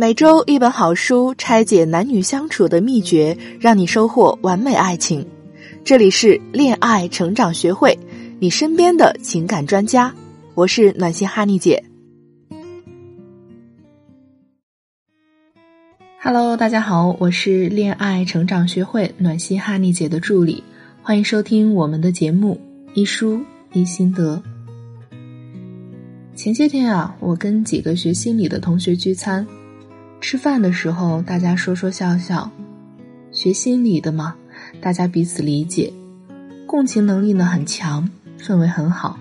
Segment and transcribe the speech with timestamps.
[0.00, 5.26] 每周一本好书，拆解男女相处的秘诀，让你收获完美爱情。
[5.82, 7.98] 这里是恋爱成长学会，
[8.38, 10.14] 你身边的情感专家。
[10.54, 11.82] 我是暖心哈尼姐。
[16.22, 20.62] Hello，大家好，我是恋爱成长学会暖心哈尼姐的助理，
[21.02, 22.60] 欢迎收听我们的节目
[22.94, 23.40] 一书
[23.72, 24.40] 一心得。
[26.36, 29.44] 前些天啊，我跟几个学心理的同学聚餐。
[30.20, 32.50] 吃饭的时候，大家说说笑笑，
[33.32, 34.34] 学心理的嘛，
[34.80, 35.92] 大家彼此理解，
[36.66, 39.18] 共情能力呢很强，氛围很好。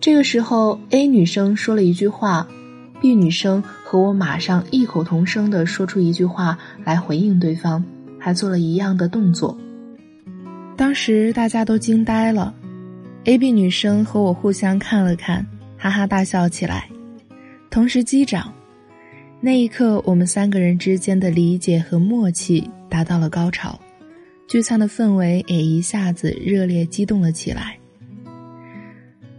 [0.00, 2.48] 这个时候，A 女生说了一句话
[3.00, 7.84] ，B 女生和我马上异口同声的说出一句话来回应对方，
[8.18, 9.58] 还做了一样的动作。
[10.76, 12.54] 当时大家都惊呆了
[13.24, 15.44] ，A、B 女生和我互相看了看，
[15.76, 16.88] 哈哈大笑起来，
[17.68, 18.52] 同时击掌。
[19.40, 23.78] 那一刻，我们三个人之间的理解和默契达到了高潮，
[24.48, 27.78] 聚餐的氛围也一下子热烈激动了起来。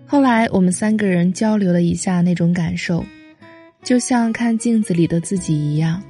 [0.07, 3.03] 后来，我们三个人交流了一下那种感受，
[3.83, 6.01] 就像看镜子里的自己一样，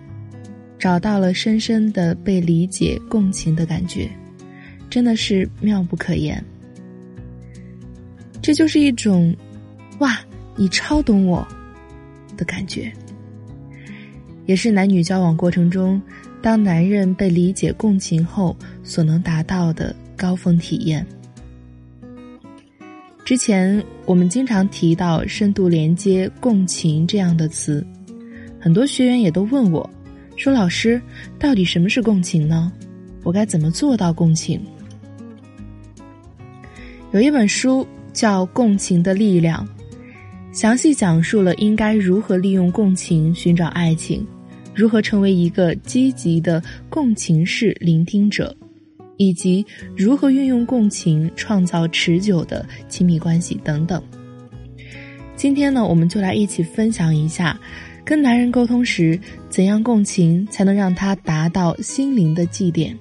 [0.78, 4.08] 找到了深深的被理解、共情的感觉，
[4.88, 6.42] 真的是妙不可言。
[8.40, 9.36] 这就是一种
[9.98, 10.20] “哇，
[10.56, 11.46] 你超懂我”
[12.38, 12.94] 的感觉。
[14.50, 16.02] 也是男女交往过程中，
[16.42, 21.06] 当男人被理解共情后所能达到的高峰体验。
[23.24, 27.86] 之前我们经常提到深度连接、共情这样的词，
[28.60, 29.88] 很多学员也都问我，
[30.36, 31.00] 说：“老师，
[31.38, 32.74] 到底什么是共情呢？
[33.22, 34.60] 我该怎么做到共情？”
[37.14, 39.64] 有一本书叫《共情的力量》，
[40.60, 44.26] 详细讲述了应该如何利用共情寻找爱情。
[44.80, 48.56] 如何成为一个积极的共情式聆听者，
[49.18, 54.02] 以及如何运用共情创造持久的亲密关系等等。
[55.36, 57.60] 今天呢，我们就来一起分享一下，
[58.06, 59.20] 跟男人沟通时
[59.50, 62.96] 怎样共情才能让他达到心灵的祭奠。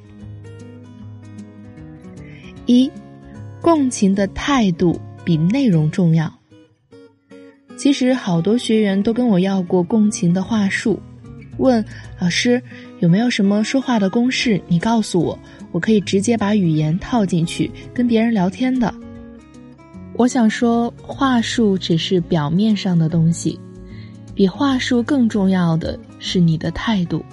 [2.66, 2.90] 一，
[3.62, 6.28] 共情的态度比内容重要。
[7.76, 10.98] 其实好多学员都跟我要过共情的话术。
[11.58, 11.84] 问
[12.18, 12.60] 老师
[13.00, 14.60] 有没有什么说话的公式？
[14.66, 15.38] 你告诉我，
[15.70, 18.92] 我可以直接把语言套进去跟别人聊天的。
[20.14, 23.58] 我想说，话术只是表面上的东西，
[24.34, 27.24] 比话术更重要的是你的态度。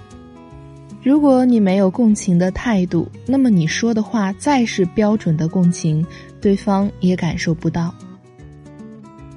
[1.02, 6.06] 如果你没有共情的态度，那么你说的话再是标准的共情，
[6.42, 7.94] 对方也感受不到。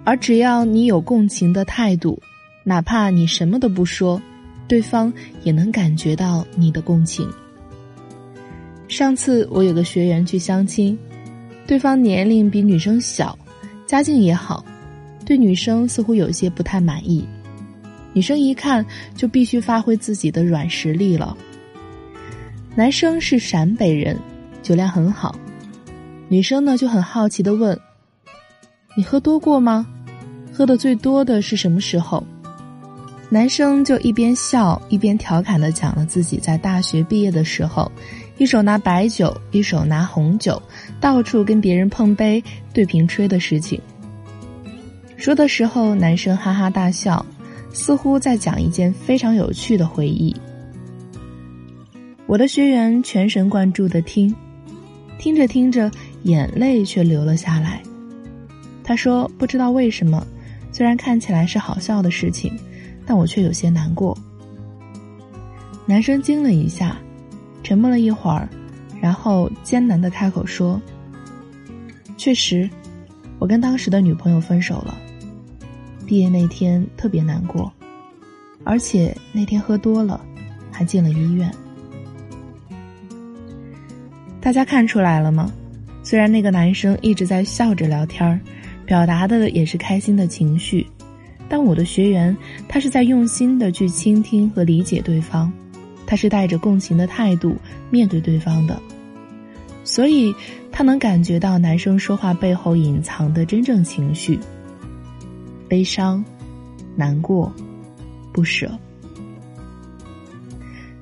[0.05, 2.19] 而只要你有共情的态度，
[2.65, 4.21] 哪怕你什么都不说。
[4.69, 5.13] 对方
[5.43, 7.29] 也能感觉到你的共情。
[8.87, 10.97] 上次我有个学员去相亲，
[11.67, 13.37] 对方年龄比女生小，
[13.87, 14.65] 家境也好，
[15.27, 17.27] 对女生似乎有些不太满意。
[18.13, 18.85] 女生一看
[19.15, 21.37] 就必须发挥自己的软实力了。
[22.75, 24.17] 男生是陕北人，
[24.63, 25.39] 酒量很好，
[26.29, 27.79] 女生呢就很好奇的问
[28.97, 29.87] ：“你喝多过吗？
[30.53, 32.25] 喝的最多的是什么时候？”
[33.31, 37.93] 男生就一边笑一边调侃的讲了自己在大学毕业的时候，
[38.39, 40.61] 一手拿白酒，一手拿红酒，
[40.99, 43.79] 到处跟别人碰杯对瓶吹的事情。
[45.19, 47.25] 说的时候，男生哈哈大笑，
[47.71, 50.35] 似乎在讲一件非常有趣的回忆。
[52.27, 54.35] 我的学员全神贯注的听，
[55.19, 55.91] 听着听着，
[56.23, 57.83] 眼泪却流了下来。
[58.83, 60.27] 他说：“不知道为什么，
[60.73, 62.51] 虽然看起来是好笑的事情。”
[63.09, 64.15] 但我却有些难过。
[65.87, 66.99] 男生惊了一下，
[67.63, 68.47] 沉默了一会儿，
[69.01, 70.79] 然后艰难的开口说
[72.19, 72.69] ：“确实，
[73.39, 74.95] 我跟当时的女朋友分手了。
[76.07, 77.73] 毕业那天特别难过，
[78.63, 80.21] 而且那天喝多了，
[80.71, 81.51] 还进了医院。
[84.39, 85.51] 大家看出来了吗？
[86.03, 88.39] 虽然那个男生一直在笑着聊天儿
[88.85, 90.87] 表达的也是开心的情绪。”
[91.49, 92.37] 但我的学员，
[92.69, 95.51] 他是在用心的去倾听和理解对方，
[96.07, 97.57] 他是带着共情的态度
[97.91, 98.81] 面对对方的，
[99.83, 100.35] 所以
[100.71, 104.39] 他能感觉到男生说话背后隐藏的真正情绪：
[105.69, 106.23] 悲伤、
[106.95, 107.51] 难过、
[108.33, 108.71] 不舍。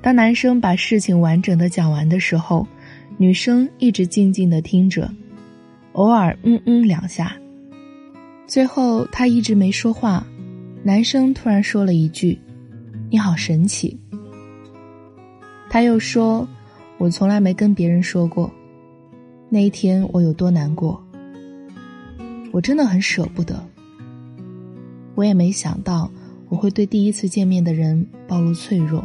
[0.01, 2.65] 当男生把事情完整的讲完的时候，
[3.17, 5.11] 女生一直静静的听着，
[5.95, 7.37] 偶尔嗯嗯两下，
[8.47, 10.25] 最后他一直没说话。
[10.87, 12.39] 男生突然说了一句
[13.11, 13.99] ：“你好神奇。”
[15.69, 16.49] 他又说
[16.97, 18.49] ：“我从来没跟别人说过，
[19.49, 21.05] 那一天我有多难过。
[22.53, 23.61] 我真的很舍不得。
[25.17, 26.09] 我也没想到
[26.49, 29.03] 我会对第一次见面的人暴露脆弱。”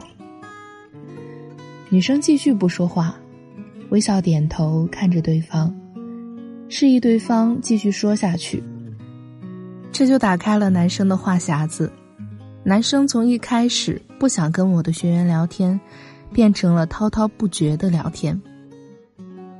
[1.89, 3.17] 女生继续不说话，
[3.89, 5.75] 微笑点头看着对方。
[6.69, 8.61] 示意对方继续说下去，
[9.91, 11.91] 这就打开了男生的话匣子。
[12.63, 15.79] 男生从一开始不想跟我的学员聊天，
[16.31, 18.39] 变成了滔滔不绝的聊天。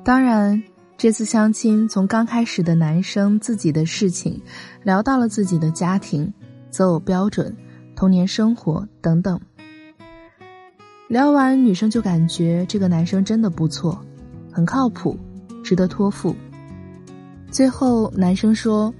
[0.03, 0.61] 当然，
[0.97, 4.41] 这次相亲从刚开始的男生自己的事情，
[4.83, 6.31] 聊到了自己的家庭、
[6.69, 7.55] 择偶标准、
[7.95, 9.39] 童年生活等等。
[11.07, 13.99] 聊完，女生就感觉这个男生真的不错，
[14.51, 15.17] 很靠谱，
[15.63, 16.35] 值得托付。
[17.51, 18.93] 最后，男生说：“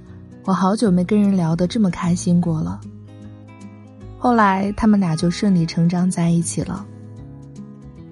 [0.44, 2.80] 我好久没跟人聊得这么开心过了。”
[4.18, 6.86] 后来，他们俩就顺理成章在一起了。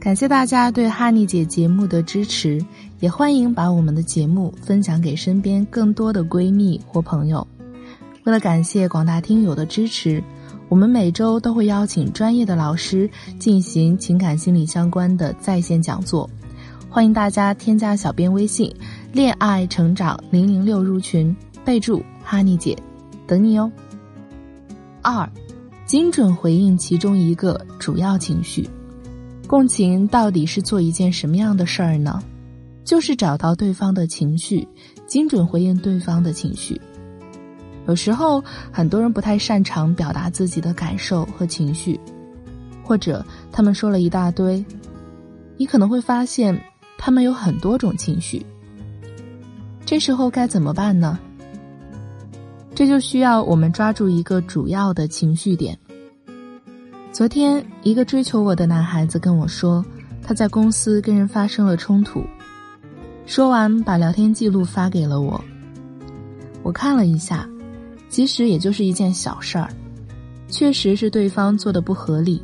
[0.01, 2.59] 感谢大家对哈尼姐节目的支持，
[3.01, 7.47] 也欢迎把我们的节目分享给身边更多的闺蜜或朋友。
[8.25, 10.23] 为了感谢广大听友的支持，
[10.69, 16.29] 我们每周都会邀请专业的老师进行情感心理相关的在线讲座，
[16.89, 18.75] 欢迎大家添加小编微信。
[19.13, 21.35] 恋爱成长零零六入群，
[21.65, 22.81] 备注哈尼姐，
[23.27, 23.73] 等你哦。
[25.03, 25.29] 二，
[25.85, 28.71] 精准回应其中一个主要情绪。
[29.49, 32.23] 共情到底是做一件什么样的事儿呢？
[32.85, 34.69] 就是找到对方的情绪，
[35.09, 36.81] 精准回应对方的情绪。
[37.89, 38.41] 有时候
[38.71, 41.99] 很多人不太擅长表达自己的感受和情绪，
[42.85, 44.65] 或者他们说了一大堆，
[45.57, 46.57] 你可能会发现
[46.97, 48.47] 他们有很多种情绪。
[49.85, 51.19] 这时候该怎么办呢？
[52.81, 55.79] 这就需要我们抓住一个主要的情绪点。
[57.13, 59.85] 昨天，一个追求我的男孩子跟我说，
[60.23, 62.25] 他在公司跟人发生了冲突。
[63.27, 65.39] 说完，把聊天记录发给了我。
[66.63, 67.47] 我看了一下，
[68.09, 69.69] 其实也就是一件小事儿，
[70.49, 72.43] 确实是对方做的不合理。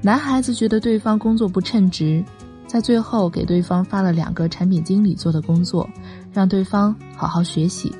[0.00, 2.24] 男孩子觉得对方工作不称职。
[2.68, 5.90] 在最后给对方发了两个产品经理做的工作，
[6.32, 7.92] 让对方好好学习。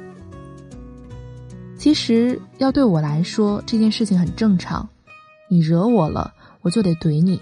[1.79, 4.89] 其实要对我来说这件事情很正常，
[5.49, 7.41] 你惹我了，我就得怼你，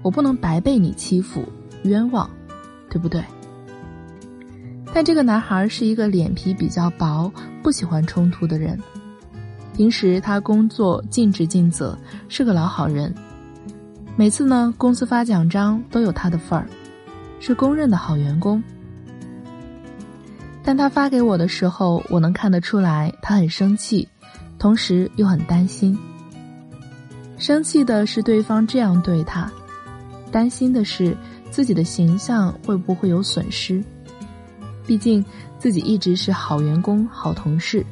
[0.00, 1.44] 我不能白被你欺负，
[1.82, 2.28] 冤枉，
[2.88, 3.22] 对不对？
[4.94, 7.30] 但这个男孩是一个脸皮比较薄、
[7.62, 8.80] 不喜欢冲突的人，
[9.76, 11.98] 平时他工作尽职尽责，
[12.28, 13.14] 是个老好人。
[14.16, 16.66] 每次呢，公司发奖章都有他的份儿，
[17.40, 18.62] 是公认的好员工。
[20.64, 24.08] 但他发给我的时候，我能看得出来他很生气，
[24.58, 25.96] 同时又很担心。
[27.36, 29.52] 生气的是对方这样对他，
[30.32, 31.14] 担心的是
[31.50, 33.84] 自己的形象会不会有损失。
[34.86, 35.24] 毕竟
[35.58, 37.84] 自己一直是好员工、好同事，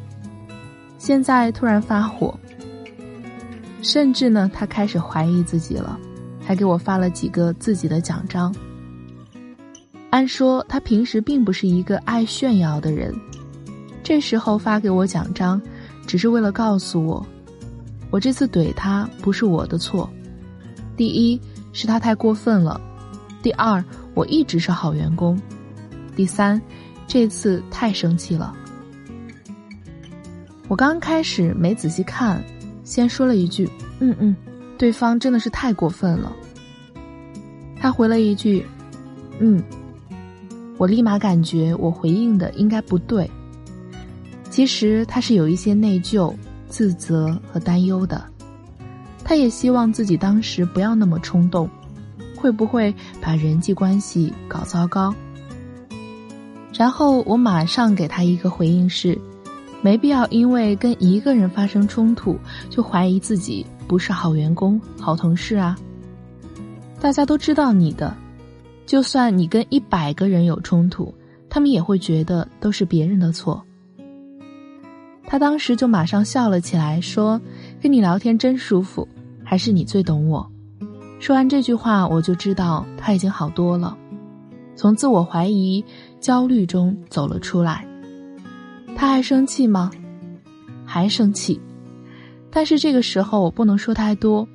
[0.96, 2.38] 现在突然发火，
[3.82, 5.98] 甚至呢，他开始怀疑自己了。
[6.44, 8.52] 还给我发了几个自己的奖章。
[10.12, 13.14] 按说他平时并不是一个爱炫耀的人，
[14.02, 15.60] 这时候发给我奖章，
[16.06, 17.26] 只是为了告诉我，
[18.10, 20.08] 我这次怼他不是我的错。
[20.98, 21.40] 第一
[21.72, 22.78] 是他太过分了，
[23.42, 23.82] 第二
[24.12, 25.40] 我一直是好员工，
[26.14, 26.60] 第三
[27.06, 28.54] 这次太生气了。
[30.68, 32.44] 我刚开始没仔细看，
[32.84, 33.66] 先说了一句
[34.00, 34.36] ：“嗯嗯。”
[34.76, 36.30] 对方真的是太过分了。
[37.80, 38.66] 他回了一句
[39.40, 39.64] ：“嗯。”
[40.82, 43.30] 我立马感觉我回应的应该不对。
[44.50, 46.34] 其实他是有一些内疚、
[46.68, 48.20] 自责和担忧的。
[49.22, 51.70] 他也希望自己当时不要那么冲动，
[52.36, 55.14] 会不会把人际关系搞糟糕？
[56.74, 59.16] 然后我马上给他一个回应是：
[59.82, 62.36] 没必要因为跟一个人发生冲突
[62.68, 63.64] 就怀疑自己。
[63.86, 65.78] 不是好员工、好同事啊！
[67.00, 68.16] 大家都知道你的，
[68.92, 71.14] 就算你跟一百个人有冲突，
[71.48, 73.64] 他们也会觉得都是别人的错。
[75.24, 77.40] 他当时就马上笑了起来，说
[77.80, 79.08] ：“跟你聊天真舒服，
[79.42, 80.46] 还是你最懂我。”
[81.20, 83.96] 说完这句话，我就知道他已经好多了，
[84.76, 85.82] 从自我怀疑、
[86.20, 87.88] 焦虑中走了出来。
[88.94, 89.90] 他还生气吗？
[90.84, 91.58] 还生气。
[92.50, 94.46] 但是这个时候我不能说太多，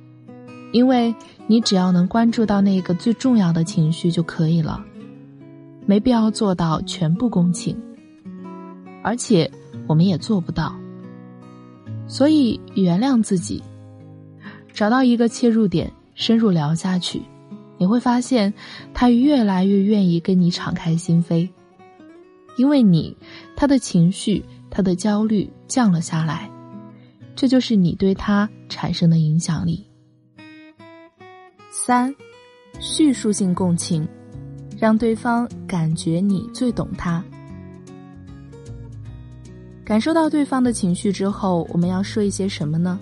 [0.72, 1.14] 因为
[1.46, 4.84] 你只要能关注到那个最重要的情绪就可以了，
[5.86, 7.76] 没必要做到全部共情，
[9.02, 9.50] 而且
[9.86, 10.74] 我们也做不到。
[12.06, 13.62] 所以原谅自己，
[14.72, 17.22] 找到一个切入点，深入聊下去，
[17.78, 18.52] 你会发现
[18.92, 21.48] 他越来越愿意跟你敞开心扉，
[22.58, 23.16] 因为你，
[23.56, 26.50] 他的情绪、他的焦虑降了下来，
[27.34, 29.87] 这就是你对他产生的影响力。
[31.80, 32.12] 三，
[32.80, 34.06] 叙述性共情，
[34.76, 37.22] 让对方感觉你最懂他。
[39.84, 42.98] 感受到对方的情绪之后，我们要说一些什么呢？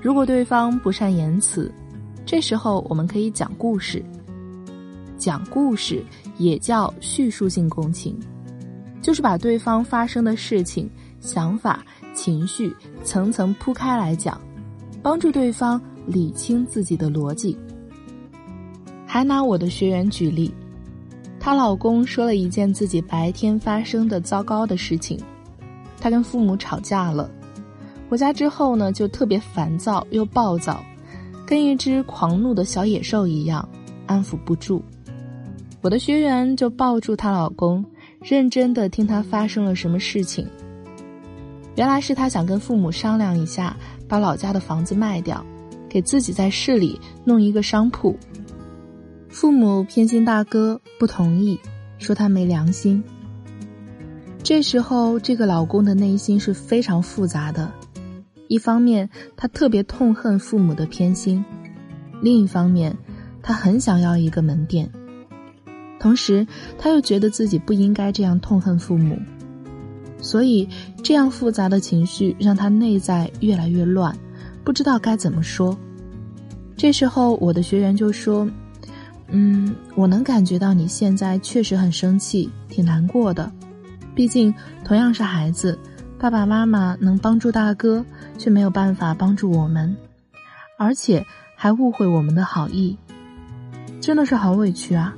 [0.00, 1.70] 如果对方不善言辞，
[2.24, 4.02] 这时候我们可以讲故事。
[5.18, 6.02] 讲故事
[6.38, 8.18] 也叫叙述性共情，
[9.02, 10.90] 就是把对方发生的事情、
[11.20, 14.40] 想法、情绪层层铺开来讲，
[15.02, 17.56] 帮助对方理清自己的逻辑。
[19.06, 20.52] 还拿我的学员举例，
[21.38, 25.18] 她老公说了一件自己白天发生的糟糕的事情。
[26.00, 27.30] 他跟父母吵架了，
[28.08, 30.82] 回家之后呢，就特别烦躁又暴躁，
[31.46, 33.68] 跟一只狂怒的小野兽一样，
[34.06, 34.82] 安抚不住。
[35.80, 37.84] 我的学员就抱住她老公，
[38.20, 40.46] 认真的听他发生了什么事情。
[41.76, 43.76] 原来是他想跟父母商量一下，
[44.08, 45.44] 把老家的房子卖掉，
[45.92, 48.16] 给自己在市里弄一个商铺。
[49.28, 51.60] 父母偏心大哥不同意，
[51.98, 53.04] 说他没良心。
[54.42, 57.70] 这时候，这个老公的内心是非常复杂的。
[58.48, 61.44] 一方面，他特别痛恨父母的偏心；
[62.22, 62.96] 另一方面，
[63.42, 64.90] 他很想要一个门店。
[66.00, 66.46] 同时，
[66.78, 69.18] 他又觉得自己不应该这样痛恨父母。
[70.22, 70.66] 所以，
[71.02, 74.16] 这样复杂的情绪让他内在越来越乱，
[74.64, 75.76] 不知道该怎么说。
[76.76, 78.48] 这时候，我的学员就说
[79.28, 83.50] ：“嗯，我能感觉到你现在确实很生气，挺难过的。”
[84.14, 84.52] 毕竟，
[84.84, 85.78] 同样是孩子，
[86.18, 88.04] 爸爸妈妈能帮助大哥，
[88.36, 89.96] 却没有办法帮助我们，
[90.78, 91.24] 而且
[91.56, 92.96] 还误会我们的好意，
[94.00, 95.14] 真的是好委屈啊！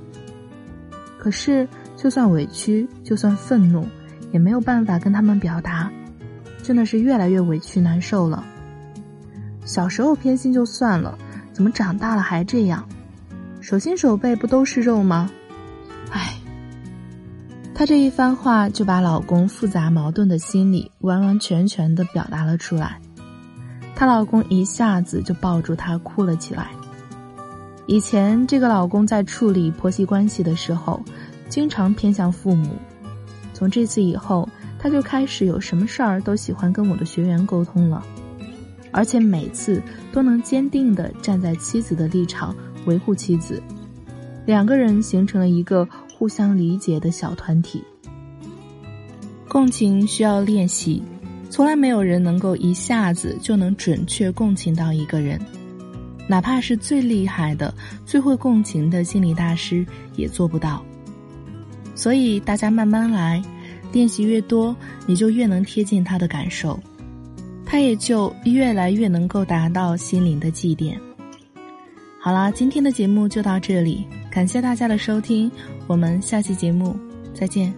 [1.19, 3.87] 可是，就算委屈，就算愤怒，
[4.31, 5.91] 也没有办法跟他们表达，
[6.63, 8.45] 真的是越来越委屈难受了。
[9.65, 11.17] 小时候偏心就算了，
[11.53, 12.87] 怎么长大了还这样？
[13.61, 15.31] 手心手背不都是肉吗？
[17.77, 23.01] 她这一番话就把老公复杂矛盾的心理完完全全的表达了出来，
[23.97, 26.69] 她老公一下子就抱住她哭了起来。
[27.87, 31.03] 以前这个老公在处理婆媳关系的时候，
[31.49, 32.77] 经常偏向父母，
[33.53, 38.05] 从这次以后，他就开始有什么事儿都喜欢跟我的学员沟通了，
[38.95, 43.63] 而且每次都能坚定的站在妻子的立场维护妻子，
[44.47, 45.87] 两个人形成了一个。
[46.17, 47.83] 互相理解的小团体，
[49.49, 51.03] 共情需要练习，
[51.51, 55.39] 从来没有人能够一下子就能准确共情到一个人，
[56.29, 57.75] 哪怕是最厉害的、
[58.07, 59.85] 最会共情的心理大师
[60.15, 60.83] 也做不到。
[61.97, 63.43] 所以大家慢慢来，
[63.93, 64.75] 练习越多，
[65.07, 66.79] 你就越能贴近他的感受，
[67.75, 70.97] 他也就越来越能够达到心灵的祭奠。
[72.21, 74.07] 好啦，今天的节目就到这里。
[74.31, 75.51] 感谢大家的收听，
[75.89, 76.97] 我们下期节目
[77.35, 77.75] 再见。